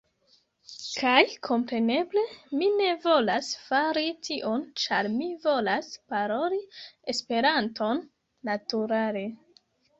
Kaj 1.01 1.33
kompreneble, 1.47 2.23
mi 2.61 2.69
ne 2.79 2.87
volas 3.03 3.51
fari 3.67 4.07
tion 4.29 4.65
ĉar 4.85 5.13
mi 5.21 5.29
volas 5.51 5.93
paroli 6.15 6.61
Esperanton 7.17 8.05
naturale 8.53 9.27